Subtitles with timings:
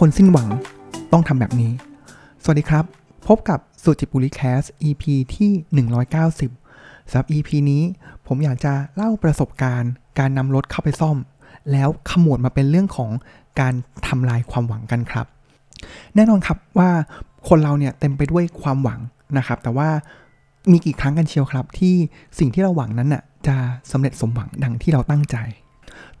[0.00, 0.48] คนสิ้นหวัง
[1.12, 1.72] ต้องทำแบบนี้
[2.42, 2.84] สวัสดีครับ
[3.28, 5.04] พบกับสุจิบุริแคส EP
[5.36, 5.50] ที่
[6.30, 7.82] 190สำหรับ EP นี้
[8.26, 11.16] ผมอยากจะเล่าประสบการณ์ การนำรถเข้าไปซ่อม
[11.72, 13.10] แล้วขมวดมาเป็นเรื่องของ
[13.60, 13.74] การ
[14.06, 15.26] ทำลายความหวังกันครับ
[16.14, 16.90] แน่นอนครับว่า
[17.48, 19.00] คนเราเนี่ยเต็มไปด้วยความหวัง
[19.38, 19.88] นะครับ แต่ว่า
[20.70, 21.94] มีกี่ครั้งกันเชียวครับ ที่
[22.38, 23.56] สิ่งที่เราหวังนั้นน่ะจะ
[23.90, 25.36] สำเร็จสมหวังดังที่เราตั้งใจ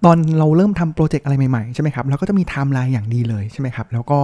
[0.04, 4.18] ตอนเราเริ่มทำโปรเจกต์อะไรใหม่ๆใช่ไหมครับเราก็จะมีไทม์ไลน์อย่างดีเลยใช่ไหมครับ แล้วก็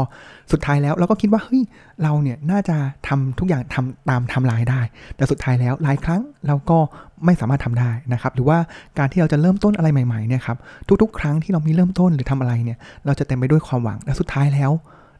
[0.52, 1.62] สุดท้ายแล้วเราก็คิดว่าเฮ้ย
[2.02, 2.76] เราเนี่ยน่าจะ
[3.08, 4.80] ทำทุกอย่างทำตามไทม์ไลน์ได้
[5.16, 6.78] แต่สุดท้ายแล้วหลายครั้งเราก็
[7.24, 8.58] ไม่สามารถทำได้นะครับหรือว่า
[8.98, 10.56] การที่เราจะเริ่มต้นอะไรใหม่ๆเนี่ยครับ
[11.02, 14.70] ทุกๆ ครั้งที่เรามีเริ่มต้นหรือทำอะไรเนี่ยเราจะเต็มไปด้วยความหวังและสุดท้ายแล้ว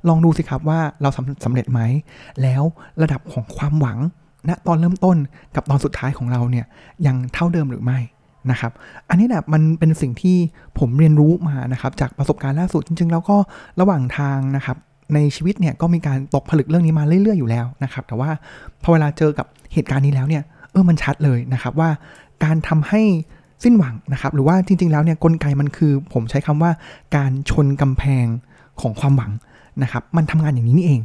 [0.09, 1.81] ลองดูสิครับว่าเราสำสำเร็จไหม
[2.43, 2.63] แล้ว
[3.03, 3.99] ระดับของความหวัง
[4.49, 5.17] ณตอนเริ่มต้น
[5.57, 6.67] กับตอนสุดท้ายของเราเนี่ย
[7.07, 7.99] ยังเท่าเดิมหรือไม่
[8.51, 8.73] นะครับ
[9.09, 10.37] อันนี้แหละมันเป็นสิ่งที่
[10.79, 13.37] ผมเรียนรู้มานะครับจากประสบการณ์ล่าสุดจริง ๆ แล้วก็
[13.81, 14.77] ระหว่างทางนะครับ
[15.15, 18.31] ในชีวิตเนี่ยก็มีการตกผลึกเรื่องนี้มาเรื่อย ๆ อยู่แล้วนะครับแต่ว่า
[18.83, 21.91] พอเวลาเจอกับเหตุการณ์นี้แล้วเนี่ยเออมันชัดเลยนะครับว่า
[22.45, 23.03] การทำให้
[23.65, 26.71] สิ้นหวังนะครับหรือว่าจริง ๆ แล้วเนี่ยกลไกมันคือ ผมใช้คำว่า
[27.17, 28.27] การชนกำแพง
[28.81, 29.33] ของความหวัง
[29.83, 31.01] นะครับมันทำงานอย่างนี้นี่เอง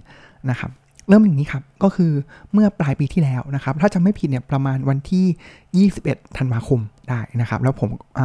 [0.49, 0.71] นะครับ
[1.09, 2.11] เริ่มอย่างนี้ครับ ก็คือ
[2.53, 8.19] เมื่อปลายปีที่แล้วนะครับ ถ้าจำไม่ผิดเนี่ยประมาณวันที่ 21 ธันวาคมได้นะครับ แล้วผมอ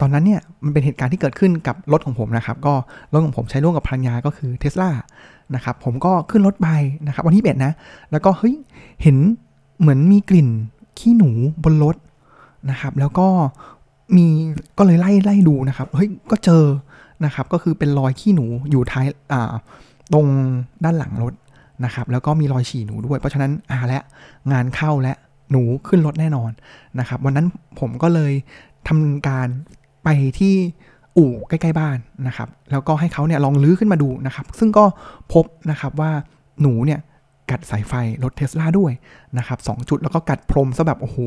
[0.00, 2.74] ตอนนั้นเนี่ยมันเป็นเหตุการณ์ที่เกิดขึ้นกับรถของผมนะครับ ก็
[3.12, 4.90] รถของผมใช้ร่วมกับภรรยาก็คือเทสลา
[5.54, 6.68] นะครับ ผมก็ขึ้นรถไป
[7.06, 7.72] นะครับ วันที่เอ็ดนะ
[8.10, 8.54] แล้วก็เฮ้ย
[9.02, 9.16] เห็น
[9.80, 10.48] เหมือนมีกลิ่น
[10.98, 11.30] ขี้หนู
[11.64, 11.96] บนรถ
[12.70, 13.26] นะครับ แล้วก็
[14.16, 14.26] มี
[14.78, 16.64] ก็เลยไล่ไล่ดูนะครับ เฮ้ยก็เจอ
[17.24, 19.52] นะครับ ก็คือเป็นรอยขี้หนูอยู่ท้ายอ่า
[20.12, 20.26] ตรง
[20.84, 21.34] ด้านหลังรถ
[21.84, 24.00] นะครับแล้วก็มีรอยฉี่หนูด้วย เพราะฉะนั้นอ่าและ
[24.52, 25.14] งานเข้าและ
[25.50, 26.50] หนูขึ้นรถแน่นอน
[27.00, 27.46] นะครับวันนั้น
[27.80, 28.32] ผมก็เลย
[28.88, 29.48] ทำการ
[30.04, 30.54] ไปที่
[31.16, 34.84] อู่ใกล้ๆบ้านนะครับแล้วก็ให้เขาเนี่ยลองลื้อขึ้นมาดูนะครับซึ่งก็
[35.32, 36.10] พบนะครับว่า
[36.62, 37.00] หนูเนี่ย
[37.50, 37.92] กัดสายไฟ
[38.24, 38.92] รถเทสลาด้วย
[39.38, 41.18] นะครับสจุดแล้วก็กัดพรมซะแบบโอ้โห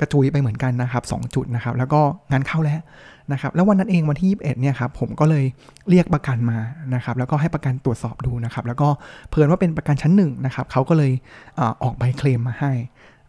[0.00, 2.00] กระจุยไปเหมือนกันนะครับ2จุดนะครับ แล้วก็
[2.32, 2.80] งานเข้าแล้ว
[3.32, 5.44] นะครับ แล้ววันนั้นเองวันที่ 21เนี่ยครับผมก็เลย
[5.88, 6.58] เรียกประกันมา
[6.94, 8.88] นะครับ แล้วก็ให้ประกันตรวจสอบดูนะครับ แล้วก็
[9.28, 11.12] เพิ่นว่าเป็นประกันชั้นหนึ่งนะครับเขาก็เลย
[11.58, 12.72] อออกใบเคลมมาให้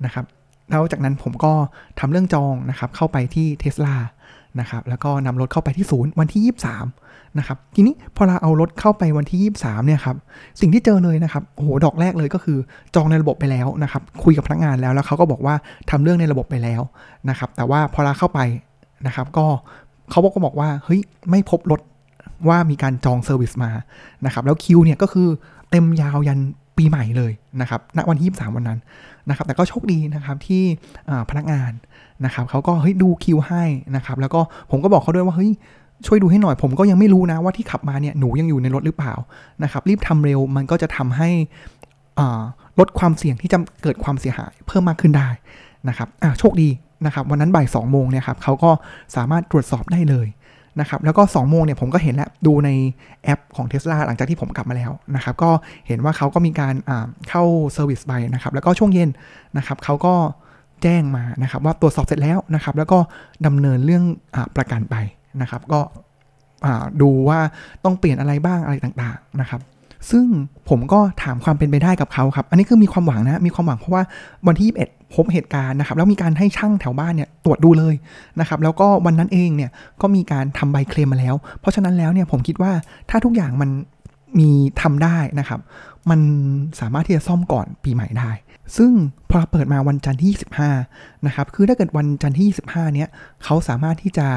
[0.05, 0.25] นะครับ
[0.69, 1.53] แล้วจากนั้นผมก็
[1.99, 3.95] ทำเรื่องจองนะครับเข้าไปที่เทสลา
[4.59, 6.41] นะครับแล้วก็นำรถเข้าไปที่ศูนย์วันที่
[6.93, 10.15] 23นะครับทีนี้พอเราเอารถเข้าไปวันที่ 23เนี่ยครับ
[10.61, 12.57] สิ่งที่เจอเลยนะครับโอ้โหดอกแรกเลยก็คือ
[12.95, 15.55] จองในระบบไปแล้วนะครับคุยกับพนักงานแล้วแล้วเขาก็บอกว่า
[15.89, 16.81] ทำเรื่องในระบบไปแล้ว
[17.29, 18.39] นะครับแต่ว่าพอเราเข้าไป
[19.07, 19.45] นะครับก็
[20.09, 21.81] เขาบอกก็บอกว่าเฮ้ยไม่พบรถ
[22.49, 23.71] ว่ามีการจองเซอร์วิสมา
[24.25, 25.27] นะครับแล้วคิวเนี่ยก็คือ
[25.71, 26.39] เต็มยาวยัน
[26.77, 28.79] ปีใหม่เลยนะครับณวันที่23 วันนั้น
[29.29, 30.63] นะครับ แต่ก็โชคดีนะครับที่
[31.29, 31.71] พนักงาน
[32.25, 33.63] นะครับเขาก็เฮ้ยดูคิวให้
[33.95, 35.51] นะครับ แล้วก็ผมก็บอกเขาด้วยว่าเฮ้ย
[36.07, 39.13] ช่วยดูให้หน่อยผมก็ยังไม่รู้นะว่าที่ขับมาเนี่ยหนูยังอยู่ในรถหรือเปล่า
[39.63, 41.29] นะครับรีบทำเร็วมันก็จะทำให้
[42.79, 45.29] ลดความเสี่ยงที่จะเกิดความเสียหายเพิ่มมากขึ้นได้
[45.89, 46.07] นะครับ
[46.39, 46.69] โชคดี
[47.05, 48.71] นะครับวันนั้นบ่ายสองโมงเนี่ยครับเขาก็
[49.15, 50.27] สามารถตรวจสอบได้เลย
[50.79, 52.69] นะครับแล้วก็2โมงเนี่ยผมก็เห็นแล้วดูใน
[53.23, 55.51] แอปของ Tesla หลังจากที่ผมกลับมาแล้วนะครับก็
[55.87, 56.75] เห็นว่าเขาก็มีการ
[57.29, 57.43] เข้า
[57.73, 59.09] service ไปนะครับแล้วก็ช่วงเย็น
[59.57, 60.13] นะครับเขาก็
[60.83, 62.99] แจ้งมานะครับว่าตรวจสอบเสร็จแล้วนะครับแล้วก็
[63.45, 64.03] ดำเนินเรื่อง
[64.35, 64.95] ประกันไป
[65.41, 65.81] นะครับ ก็
[67.01, 67.39] ดูว่า
[67.83, 69.61] ต้องเปลี่ยนอะไรบ้างอะไรต่างๆนะครับ
[70.09, 70.25] ซึ่ง
[70.69, 74.03] ผมก็ถามความเป็นไปได้กับเขาครับ อันนี้คือมีความหวังนะ มีความหวังเพราะว่า
[74.47, 77.95] วันที่ 21 พบเหตุการณ์นะครับ แล้วมีการให้ช่างแถวบ้านเนี่ยตรวจดูเลย
[78.39, 82.71] นะครับ แล้วก็วันนั้นเองเนี่ยก็มีการทำใบเคลมมาแล้ว เพราะฉะนั้นแล้วเนี่ยผมคิดว่า
[83.09, 83.69] ถ้าทุกอย่างมัน
[84.39, 84.49] มี
[84.81, 85.59] ทำได้นะครับ
[86.09, 86.19] มัน
[86.79, 88.31] สามารถที่จะซ่อมก่อนปีใหม่ได้
[88.77, 88.91] ซึ่ง
[89.29, 90.37] พอเราเปิดมาวันจันทร์ที่
[90.75, 93.09] 25 นะครับ คือถ้าเกิดวันจันทร์ที่ 25 เนี้ย
[93.43, 94.27] เขาสามารถที่จะ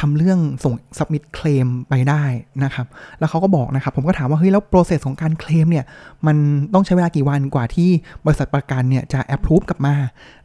[0.00, 2.24] ทำเรื่องส่ง submit เคลมไปได้
[2.64, 2.86] นะครับ
[3.18, 5.84] แล้วเขาก็บอกนะครับ ผมก็ถามว่า เฮ้ย แล้ว process ของการเคลมเนี่ย
[6.26, 6.36] มัน
[6.74, 7.90] ต้องใช้เวลากี่วันกว่าที่
[8.24, 9.94] บริษัทประกันเนี่ยจะ approve กลับมา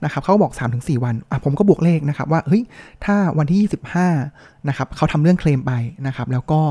[0.03, 2.63] นะครับเขาก็บอก 3-4 วันอะผมก็บวกเลขนะครับว่า เฮ้ย
[3.05, 3.69] ถ้าวันที่
[4.27, 5.73] 25 นะครับเขาทำเรื่องเคลมไป
[6.07, 6.61] นะครับ แล้วก็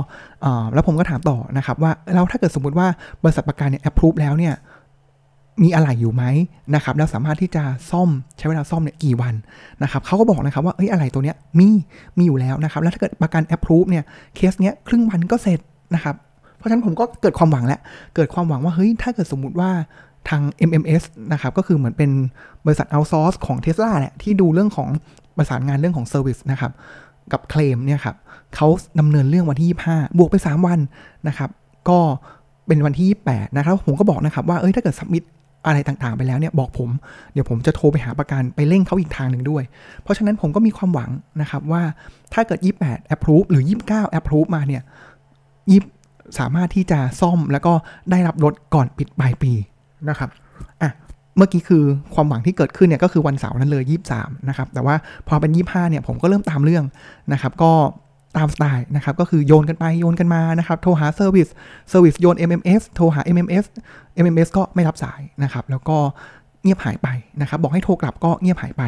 [0.75, 2.89] แล้วผมก็ถามต่อนะครับว่าแล้วถ้าเกิดสมมุติว่า
[3.23, 4.55] บริษัทประกันเนี่ยแอบ approve แล้วเนี่ย
[5.63, 6.25] มีอะไรอยู่ไหม
[6.75, 8.09] นะครับแล้วสามารถที่จะซ่อม
[8.39, 9.35] ใช้เวลาซ่อมเนี่ยกี่วัน
[9.83, 11.69] นะครับเขาก็บอกนะครับว่าเอ้ยอะไรตัวเนี้ยมี
[12.19, 14.05] มีอยู่แล้วนะครับแล้วถ้าเกิดประกันแอปพรูฟเนี่ย
[14.37, 15.61] เคสเนี้ยครึ่งวันก็เสร็จ
[15.95, 16.15] นะครับ
[16.57, 17.81] เพราะฉะนั้นผมก็เกิดความหวังแล้ว
[18.15, 19.71] เกิดความหวังว่าเฮ้ยถ้าเกิดสมมุติว่า
[20.29, 21.03] ทาง MMS
[21.33, 22.11] นะครับก็คือเหมือนเป็น
[22.67, 24.89] บริษัทเอาซอร์สของ Tesla เนี่ยที่ดูเรื่องของ
[25.37, 26.73] ประสานงานเรื่องของเซอร์วิสนะครับ
[27.33, 28.17] กับเคลมเนี่ยครับ
[28.55, 28.69] เขา
[29.01, 30.79] ดำเนินเรื่องวันที่ 25 บวกไป 3 วัน
[31.29, 31.51] นะครับ
[31.89, 31.99] ก็
[32.67, 35.23] เป็นวันที่ 28 นะครับ ผมก็บอกนะครับว่า เอ้ย ถ้าเกิดสัมมิต
[35.67, 36.91] อะไรต่างๆ ไปแล้วเนี่ย บอกผม
[37.33, 39.63] เดี๋ยวผมจะโทรไปหาประกันไปเร่งเขาอีกทางหนึ่งด้วย
[40.03, 41.11] เพราะฉะนั้นผมก็มีความหวัง
[41.41, 41.83] นะครับว่า
[42.33, 44.83] ถ้าเกิด 28 approve หรือ 29 approve มาเนี่ย
[45.73, 45.85] ยิบ
[46.39, 47.73] สามารถที่จะซ่อมแล้วก็
[48.11, 49.53] ได้รับรถก่อนปิดปลายปี
[50.09, 50.31] นะครับ
[50.83, 50.91] อะ
[51.37, 51.85] เมื่อกี้คือ
[52.15, 53.85] ความหวังที่เกิดขึ้นเนี่ยก็คือวันเสาร์นั้นเลย
[54.17, 54.95] 23 นะครับ แต่ว่า
[55.29, 56.85] พอเป็น 25 เนี่ยผมก็เริ่มตามเรื่อง
[57.33, 57.73] นะครับ ก็
[58.37, 61.49] ตามสไตล์นะครับ ก็คือโยนกันไปโยนกันมานะครับ โทรหา service
[61.91, 63.65] service โยน MMS โทรหา MMS
[64.23, 65.97] MMS ก็ไม่รับสายนะครับ แล้วก็
[66.63, 67.09] เงียบหายไป
[67.41, 68.83] นะครับ บอกให้โทรกลับก็เงียบหายไป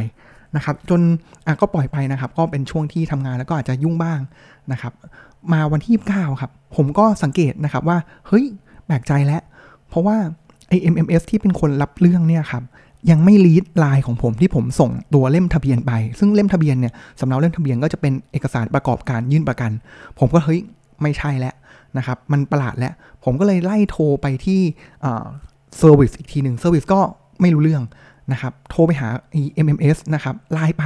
[0.57, 1.01] นะครับ จน
[1.47, 4.21] อะก็ปล่อยไปนะครับ ก็เป็นช่วงที่ทำงานแล้วก็อาจจะยุ่งบ้าง
[4.73, 4.93] นะครับ
[5.53, 8.45] มาวันที่ 29 ครับ ผมก็สังเกตนะครับว่า เฮ้ย
[8.87, 9.43] แปลกใจแล้ว
[9.89, 10.17] เพราะว่า
[10.69, 12.63] ไอ MMS ที่เป็นคนรับเรื่องเนี่ยครับ
[13.11, 19.71] ยังไม่ read ไลน์ของผมที่ผมส่งตัวเล่มทะเบียนไป ซึ่งเล่มทะเบียนเนี่ยสำเนาเล่มทะเบียนก็จะเป็นเอกสารประกอบการยื่นประกัน
[20.19, 20.61] ผมก็เฮ้ย
[21.03, 21.55] ไม่ใช่แล้ว
[21.97, 22.93] นะครับ มันประหลาดแล้ว
[23.25, 24.61] ผมก็เลยไล่โทรไปที่
[25.03, 27.01] service อีกทีหนึ่ง service ก็
[27.41, 27.85] ไม่รู้เรื่อง
[28.33, 29.09] นะครับ โทรไปหา
[29.65, 30.85] MMS นะครับไลน์ไป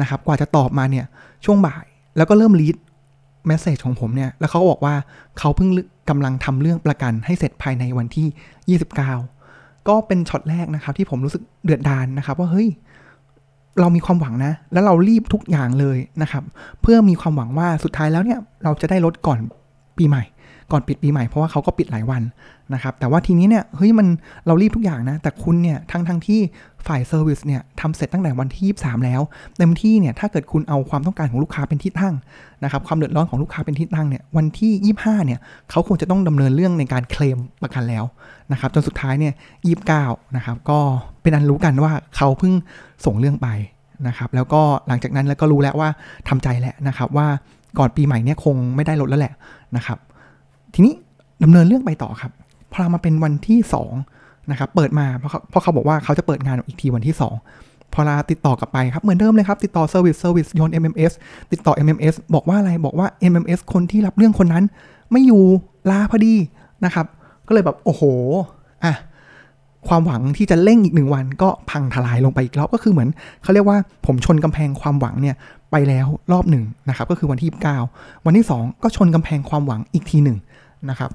[0.00, 1.06] นะครับ กว่าจะตอบมาเนี่ย
[1.44, 1.84] ช่วงบ่าย
[2.16, 2.76] แล้วก็เริ่ม read
[3.46, 4.94] message ของผมเนี่ย แล้วเขาก็บอกว่า
[5.38, 5.70] เขาเพิ่ง
[6.10, 9.41] กำลังทำเรื่องประกันให้เสร็จภายในวันที่ 29
[9.88, 12.68] ก็เป็นช็อตแรกนะครับ ที่ผมรู้สึกเดือดดานนะครับ ว่าเฮ้ย
[13.80, 16.42] เรามีความหวังนะ แล้วเรารีบทุกอย่างเลยนะครับ
[16.82, 19.38] เพื่อมีความหวังว่าสุดท้ายแล้วเนี่ย เราจะได้รถก่อน
[19.98, 20.22] ปีใหม่
[20.72, 22.22] ก่อนปิดปีใหม่เพราะว่าเขาก็ปิดหลายวัน
[22.74, 24.06] นะครับแต่ว่าทีนี้เนี่ยเฮ้ยมัน
[24.46, 26.40] เรารีบทุกอย่างนะ แต่คุณเนี่ยทั้งทั้งที่
[26.86, 29.20] ฝ่าย service เนี่ยทำเสร็จตั้งแต่วันที่ 23 แล้ว
[29.58, 32.14] เต็มที่เนี่ยถ้าเกิดคุณเอาความต้องการของลูกค้าเป็นที่ตั้ง
[32.64, 35.38] นะครับความเดือดร้อนของลูกค้าเป็นที่ตั้งเนี่ยวันที่ 25 เนี่ย
[35.70, 38.04] เขาคงจะต้องดำเนินเรื่องในการเคลมประกันแล้ว
[38.52, 39.34] นะครับจนสุดท้ายเนี่ย
[39.84, 40.78] 29 นะครับก็
[41.22, 42.52] เป็นอันรู้กันว่าเขาเพิ่ง
[43.04, 43.48] ส่งเรื่องไป
[44.08, 45.88] นะครับแล้วก็หลังจากนั้นแล้วก็รู้แล้วว่า
[46.28, 47.26] ทำใจแล้วนะครับว่า
[47.78, 49.32] ก่อนปีใหม่เนี่ยคงไม่ได้รถแล้วแหละ
[49.76, 49.98] นะครับ
[50.74, 50.94] ทีนี้
[51.42, 52.32] ดำเนินเรื่องไปต่อครับ
[52.72, 53.58] พอมาเป็นวันที่
[54.06, 57.16] 2นะครับเปิดมาเพราะเขาเพราะเขาบอกว่าเขาจะเปิดงานอีกทีวันที่
[57.54, 61.12] 2 พอเราติดต่อกลับไปครับเหมือนเดิมเลยครับ ติดต่อ service service โยน MMS
[61.52, 64.64] ติดต่อ MMS บอกว่าอะไรบอกว่า MMS คนที่รับเรื่องคนนั้น
[65.12, 65.42] ไม่อยู่
[65.90, 66.34] ลาพอดี
[66.84, 67.06] นะครับ
[67.46, 68.02] ก็เลยแบบโอ้โห
[68.84, 68.94] อะ
[69.88, 73.08] ความหวังที่จะเร่งอีกหนึ่งวันก็พังทลายลงไปอีกรอบก็คือเหมือน
[73.42, 75.36] เขาเรียกว่าผมชนกำแพงความหวังเนี่ย
[75.70, 77.50] ไปแล้วรอบหนึ่งนะครับก็คือวันที่
[77.86, 80.38] 29วันที่ 2 ก็ชนกำแพงความหวังอีกทีหนึ่ง
[80.90, 81.10] นะครับ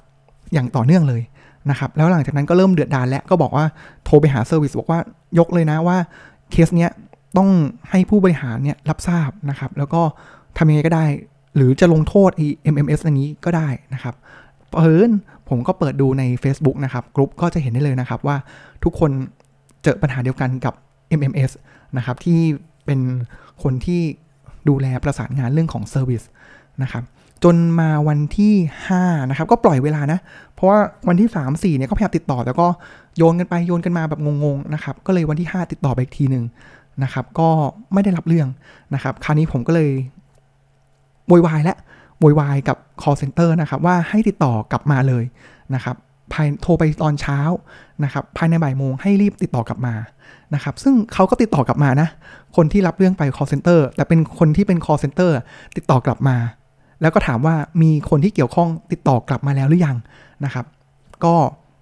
[0.53, 1.21] อย่างต่อเนื่องเลย
[1.69, 3.65] นะครับแล้วหลังจากนั้นก็เริ่มเดือดดานแล้วก็บอกว่า
[4.05, 4.99] โทรไปหาเซอร์วิสบอกว่า
[5.37, 5.97] ยกเลยนะว่า
[6.51, 6.91] เคสเนี้ย
[7.37, 7.49] ต้อง
[7.89, 10.01] ให้ผู้บริหารเนี่ยรับทราบนะครับ แล้วก็
[10.57, 11.05] ทำยังไงก็ได้
[11.55, 14.15] หรือจะลงโทษไอ้ MMS อันนี้ก็ได้นะครับ
[14.71, 15.11] เพราะ
[15.49, 18.37] ผมก็เปิดดูใน Facebook นะครับกรุ๊ปก็จะเห็นได้เลยนะครับว่า
[18.83, 19.11] ทุกคน
[19.83, 20.73] เจอปัญหาเดียวกันกับ
[21.19, 21.51] MMS
[21.97, 22.39] นะครับที่
[22.85, 22.99] เป็น
[23.63, 24.01] คนที่
[24.69, 26.23] ดูแลประสานงานเรื่องของ service
[26.83, 27.03] นะครับ
[27.43, 28.53] จนมาวันที่
[28.91, 30.19] 5 นะครับ ก็ปล่อยเวลานะ
[30.57, 32.67] เพราะว่าวันที่ 3 4เนี่ยก็พยายามติดต่อแล้วก็
[33.17, 36.45] โยนกันไปโยนกันมาแบบงงๆนะครับก็เลยวันที่ 5 ติดต่อไปอีกทีหนึ่ง
[37.03, 37.49] นะครับ ก็
[37.93, 38.47] ไม่ได้รับเรื่อง
[38.93, 39.89] นะครับ คราวนี้ผมก็เลย
[41.27, 41.75] โวยวายและ
[42.19, 45.23] โวยวายกับ call center นะครับ ว่าให้ติดต่อกลับมาเลย
[45.75, 45.95] นะครับ
[46.33, 47.39] ภายโทรไปตอนเช้า
[48.03, 49.95] นะครับ ภายในบ่ายโมงให้รีบติดต่อกลับมา
[50.53, 52.07] นะครับ ซึ่งเขาก็ติดต่อกลับมานะ
[52.55, 55.31] คนที่รับเรื่องไป call center แต่เป็นคนที่เป็น call center
[55.77, 56.37] ติดต่อกลับมา
[57.01, 59.97] แล้วก็ถามว่ามีคนที่เกี่ยวข้องติดต่อกลับมาแล้วหรือยัง
[60.45, 60.65] นะครับ
[61.25, 61.35] ก็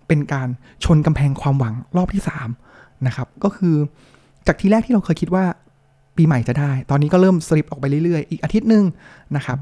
[0.07, 0.47] เป็นการ
[0.83, 2.23] ชนกำแพงความหวังรอบที่
[2.63, 3.75] 3นะครับ ก็คือ
[4.47, 5.45] จากที่แรกที่เราเคยคิดว่า
[6.17, 8.83] ปีใหม่จะได้ ตอนนี้ก็เริ่มสลิปออกไปเรื่อยๆ อีกอาทิตย์หนึ่ง
[9.35, 9.57] นะครับ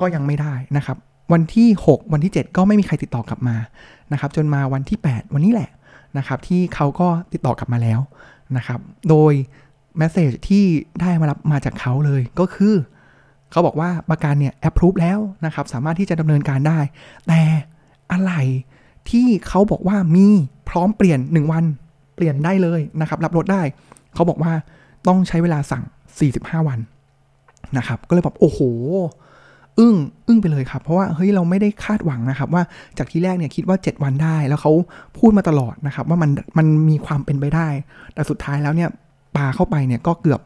[0.00, 0.96] ก็ยังไม่ได้นะครับ
[1.32, 3.56] วันที่ 6 วันที่ 7 ก็ไม่มีใครติดต่อกลับมา
[4.12, 5.70] นะครับ จนมาวันที่ 8 วันนี้แหละ
[6.18, 8.00] นะครับ ที่เขาก็ติดต่อกลับมาแล้ว
[8.56, 8.80] นะครับ
[9.10, 9.32] โดย
[9.96, 10.64] แมสเซจที่
[11.00, 12.74] ได้มารับมาจากเขาเลยก็คือ
[13.50, 16.78] เขาบอกว่าประกันเนี่ยแอปพรูฟแล้วนะครับ สามารถที่จะดำเนินการได้
[17.28, 17.40] แต่
[18.12, 18.32] อะไร
[19.10, 20.26] ที่เขาบอกว่ามี
[20.68, 21.64] พร้อมเปลี่ยน 1 วัน
[22.14, 23.62] เปลี่ยนได้เลยนะครับ รับรถได้
[24.14, 24.52] เขาบอกว่า
[25.06, 25.84] ต้องใช้เวลาสั่ง
[26.24, 26.78] 45 วัน
[27.76, 28.60] นะครับ ก็เลยแบบโอ้โห
[29.78, 29.94] อึ้ง
[30.26, 32.62] อึ้งไปเลยครับ เพราะว่าเฮ้ยเราไม่ได้คาดหวังนะครับ ว่า
[32.98, 34.72] จากที่แรกเนี่ยคิดว่า 7 วันได้ แล้วเขา
[35.18, 37.68] พูดมาตลอดนะครับ ว่ามันมันมีความเป็นไปได้
[38.14, 38.90] แต่สุดท้ายแล้วเนี่ย
[39.36, 40.40] ปาเข้าไปเนี่ยก็เกือบ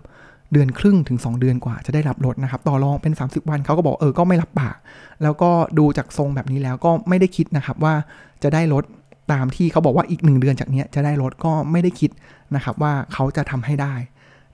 [0.52, 4.76] เดือนครึ่งถึง 2 เดือนกว่าจะได้รับรถนะครับ ต่อรองเป็น 30 วันเขาก็บอกเออก็ไม่รับปาก
[5.22, 7.94] แล้วก็ดูจากทรงแบบนี้แล้วก็ไม่ได้คิดนะครับว่า
[8.42, 8.84] จะได้รถ
[9.32, 12.10] ตามที่เขาบอกว่าอีก 1 เดือนจากนี้จะได้รถก็ไม่ได้คิด
[12.54, 13.94] นะครับว่าเขาจะทำให้ได้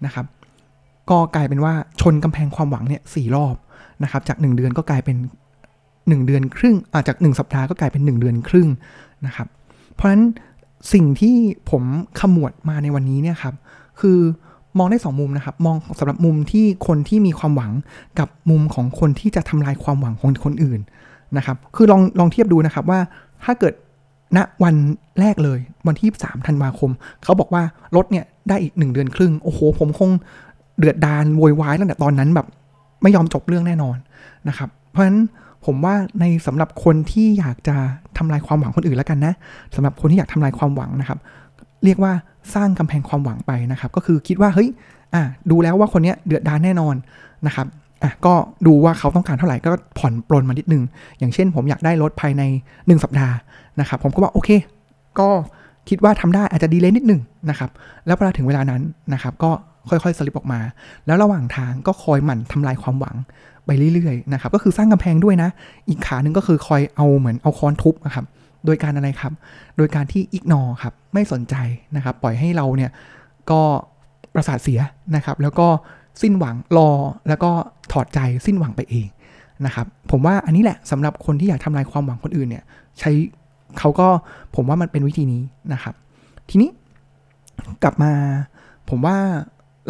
[0.05, 0.27] นะครับ
[1.11, 3.57] ก็กลายเป็นว่าชนกำแพงความหวังเนี่ยสรอบ
[4.03, 5.17] นะครับจาก 1 เดือนก็กลายเป็น
[5.73, 8.69] 1 เดือนครึ่งอาจาก 1 สัปดาห์ก็กลายเป็น 1 เดือนครึ่ง
[9.27, 9.49] นะครับ
[9.95, 10.25] เพราะฉะนั้น
[10.93, 11.37] สิ่งที่
[11.71, 11.83] ผม
[12.21, 13.55] ขมวดมาในวันนี้เนี่ยครับ
[14.01, 14.19] คือ
[14.79, 17.73] มองได้สองมุมนะครับ มองสำหรับมุมที่คนที่มีความหวัง
[18.19, 20.81] กับมุมของคนที่จะทำลายความหวังของคนอื่น
[21.37, 23.01] นะครับ คือลองลองเทียบดูนะครับว่า
[23.45, 23.75] ถ้าเกิด
[24.37, 24.75] ณวัน
[25.21, 26.91] แรกเลยวันที่3ธันวาคม
[27.25, 27.63] เขาบอกว่า
[27.97, 30.11] รถเนี่ยได้อีก 1 เดือนครึ่ง โอ้โห ผมคง
[30.79, 32.47] เดือดดานโวยวายตั้งแต่ตอนนั้นแบบ
[33.03, 33.97] ไม่ยอมจบเรื่องแน่นอน
[34.49, 35.19] นะครับ เพราะฉะนั้น
[35.65, 37.77] ผมว่าในสำหรับคนที่อยากจะ
[38.19, 39.35] ทำลายความหวังคนอื่นแล้วกันนะ
[39.75, 41.19] สำหรับคนที่อยากทำลายความหวังนะครับ
[41.85, 42.13] เรียกว่า
[42.55, 44.69] สร้างกำแพงความหวังไปนะครับ ก็คือคิดว่าเฮ้ย
[45.15, 46.95] อะดูแล้วว่าคนเนี้ยเดือดดานแน่นอน
[47.47, 47.67] นะครับ
[48.03, 48.35] อะก็
[48.67, 50.83] ดูว่าเขาต้องการเท่าไหร่ก็ผ่อนปลนมานิดนึง
[51.19, 53.35] อย่างเช่น ผมอยากได้รถภายใน 1 สัปดาห์
[53.81, 54.51] นะครับ ผมก็บอกโอเค
[55.19, 55.29] ก็
[55.89, 57.21] คิดว่าทำได้อาจจะดีเลยนิดนึง
[57.51, 57.71] นะครับ
[58.07, 58.83] แล้วเวลาถึงเวลานั้น
[59.13, 59.51] นะครับ ก็
[59.89, 60.61] ค่อยๆสลิปออกมา
[61.07, 63.17] แล้วระหว่างทางก็คอยหมั่นทำลายความหวัง
[63.67, 65.49] ไปเรื่อยๆนะครับ ก็คือสร้างกำแพงด้วยนะ
[65.89, 68.25] อีกขาหนึ่งก็คือคอยเอาเหมือนเอาค้อนทุบนะครับ
[68.67, 69.33] โดยการอะไรครับ
[69.77, 71.55] โดยการที่อิกนอครับ ไม่สนใจ
[71.97, 72.91] นะครับ ปล่อยให้เราเนี่ย
[73.51, 73.61] ก็
[74.35, 74.81] ประสาทเสีย
[75.17, 75.67] นะครับ แล้วก็
[76.23, 76.91] สิ้นหวังรอ
[77.29, 77.51] แล้วก็
[77.93, 79.09] ถอดใจสิ้นหวังไปเอง
[79.67, 82.65] นะครับผมว่าอันนี้แหละสำหรับคนที่อยากทำลายความหวังคนอื่นเนี่ย
[82.99, 83.11] ใช้
[83.79, 84.09] เขาก็
[84.55, 85.43] ผมว่ามันเป็นวิธีนี้
[85.73, 85.95] นะครับ
[86.51, 86.71] ทีนี้
[87.83, 88.13] กลับมา
[88.91, 89.17] ผมว่า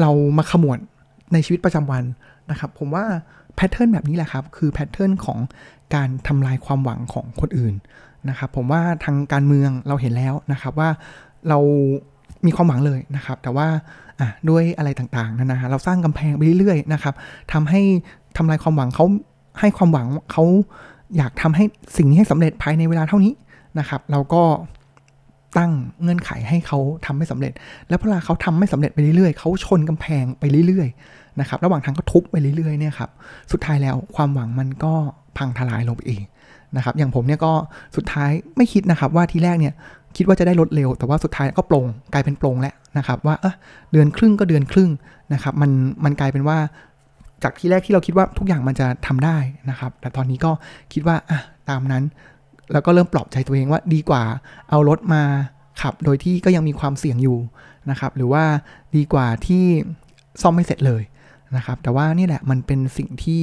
[0.01, 0.79] เรามาขมวด
[1.33, 2.05] ในชีวิตประจำวัน
[2.51, 3.05] นะครับ ผมว่า
[3.57, 5.39] pattern แบบนี้แหละครับ คือ pattern ของ
[5.95, 7.75] การทำลายความหวังของคนอื่น
[8.29, 10.89] นะครับผมว่าทางการเมืองเราเห็นแล้วนะครับว่า
[11.49, 11.59] เรา
[12.47, 13.67] มีความหวังเลยนะครับ แต่ว่า
[14.49, 17.15] ด้วยอะไรต่างๆนะนะเราสร้างกำแพงไปเรื่อยๆนะครับ
[17.53, 17.81] ทำให้
[18.37, 19.05] ทำลายความหวังเขา
[19.61, 20.45] ให้ความหวังเขา
[21.17, 21.65] อยากทำให้
[21.97, 23.33] สิ่งนี้ให้สำเร็จภายในเวลาเท่านี้
[23.79, 24.43] นะครับ เราก็
[25.59, 27.53] ตั้งเงื่อนไขให้เขาทำไม่สำเร็จ
[27.89, 33.11] แล้วเวลาเขาทำไม่สำเร็จไปเรื่อยๆ เขาชนกำแพงไปเรื่อยๆ นะครับ ระหว่างทางก็ทุบไปเรื่อยๆ เนี่ยครับ
[33.53, 34.95] สุดท้ายแล้วความหวังมันก็
[35.39, 36.23] พังทลายลงไปเอง
[36.77, 37.53] นะครับอย่างผมเนี่ยก็
[37.97, 39.75] สุดท้ายไม่คิดนะครับว่าทีแรกเนี่ย
[40.17, 43.55] คิดว่าจะได้ลดเร็ว แต่ว่าสุดท้ายก็ปรงกลายเป็นปรงแล้วนะครับ ว่าเออ
[43.93, 44.91] เดือนครึ่งก็เดือนครึ่ง
[45.33, 45.71] นะครับมัน
[46.05, 46.59] มันกลายเป็นว่า
[47.43, 49.37] จากที่แรกที่เราคิดว่าทุกอย่างมันจะทำได้
[49.71, 50.53] นะครับ แต่ตอนนี้ก็
[50.93, 52.05] คิดว่าอะตามนั้น
[52.73, 54.23] แล้วก็เริ่มปลอบใจตัวเองว่าดีกว่า
[54.71, 55.23] เอารถมา
[55.81, 57.39] ขับ โดยที่ก็ยังมีความเสี่ยงอยู่
[57.91, 58.45] นะครับ หรือว่า
[58.97, 59.65] ดีกว่าที่
[60.43, 61.03] ซ่อมไม่เสร็จเลย
[61.57, 63.43] นะครับ แต่ว่านี่แหละมันเป็นสิ่งที่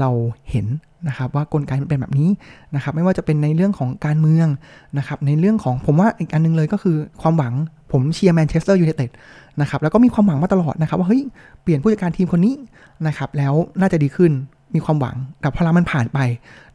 [0.00, 0.10] เรา
[0.50, 0.66] เห็น
[1.08, 2.28] นะครับว่ากลไกมันเป็นแบบนี้
[2.74, 4.48] นะครับไม่ว่าจะเป็นในเรื่องของการเมือง
[4.98, 7.54] นะครับในเรื่องของผมว่าอีกอันนึงเลยก็คือความหวัง
[7.92, 9.10] ผมเชียร์แมนเชสเตอร์ยูไนเต็ด
[9.60, 11.22] นะครับแล้วก็มีความหวังมาตลอดนะครับว่าเฮ้ย
[11.62, 12.54] เปลี่ยนผู้จัดการทีมคนนี้
[13.06, 14.32] นะครับแล้วน่าจะดีขึ้น
[14.74, 16.18] มีความหวัง แต่พอมันผ่านไป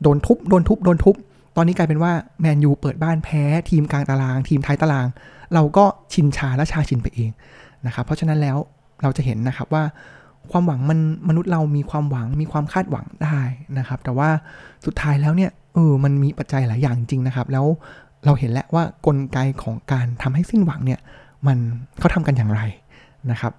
[0.01, 1.15] โดนทุบโดนทุบโดนทุบ
[1.55, 5.07] ตอนนี้กลายเป็นว่าแมนยูเปิดบ้านแพ้ ทีมกลางตาราง ทีมท้ายตาราง
[5.53, 7.29] เราก็ชินชาและชาชินไปเอง
[7.85, 8.57] นะครับเพราะฉะนั้นแล้ว
[9.01, 9.83] เราจะเห็นนะครับว่า
[10.51, 10.99] ความหวังมัน
[11.29, 13.39] มนุษย์เรามีความหวังมีความคาดหวังได้
[13.77, 14.29] นะครับ แต่ว่า
[14.85, 17.65] สุดท้ายแล้วเนี่ยเออมันมีปัจจัยหลายอย่างจริงนะครับ แล้ว
[18.25, 20.99] เราเห็นแล้วว่ากลไกของการทำให้สิ้นหวังเนี่ย
[21.47, 21.57] มัน
[21.99, 22.61] เขาทำกันอย่างไร
[23.31, 23.53] นะครับ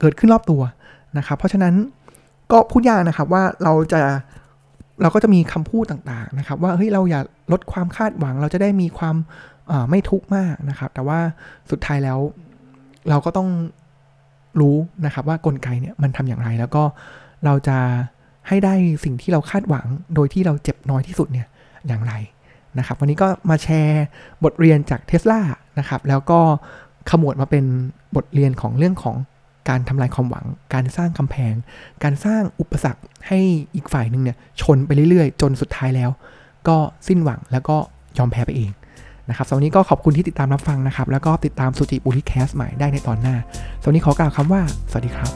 [0.00, 0.62] เกิดขึ้นรอบตัว
[1.18, 1.74] นะครับ เพราะฉะนั้น
[2.52, 4.00] ก็พูดยากนะครับว่าเราจะ
[5.02, 7.20] เราก็จะมีคำพูดต่างๆนะครับ ว่าเฮ้ยเราอย่า
[7.52, 9.16] ลดความคาดหวัง เราจะได้มีความ
[9.90, 11.18] ไม่ทุกข์มากนะครับ แต่ว่า
[11.70, 12.18] สุดท้ายแล้ว
[13.08, 13.48] เราก็ต้อง
[14.60, 16.82] รู้นะครับว่ากลไกเนี่ยมันทำอย่างไร แล้วก็
[17.44, 17.78] เราจะ
[18.48, 21.46] ให้ได้สิ่งที่เราคาดหวัง โดยที่เราเจ็บน้อยที่สุดเนี่ย
[21.86, 22.14] อย่างไร
[22.78, 24.04] นะครับ วันนี้ก็มาแชร์
[24.44, 25.40] บทเรียนจากเท s l a
[25.78, 26.40] นะครับ แล้วก็
[27.10, 27.64] ขมวดมาเป็น
[28.16, 29.16] บทเรียนของเรื่องของ
[29.68, 31.54] การทำลายความหวัง การสร้างกำแพง
[32.04, 33.40] การสร้างอุปสรรคให้
[33.74, 36.10] อีกฝ่ายหนึ่งเนี่ยชนไปเรื่อยๆ จนสุดท้ายแล้ว
[36.68, 36.76] ก็
[37.08, 37.76] สิ้นหวังแล้วก็
[38.18, 38.70] ยอมแพ้ไปเอง
[39.32, 43.36] นะครับสำหรับวันนี้ก็ขอบคุณที่ติดตามรับฟังนะครับ แล้วก็ติดตามสุจิบุริแคสใหม่ได้ในตอนหน้า
[43.82, 45.32] สำหรับวันนี้ขอกล่าวคำว่า สวัสดีครับ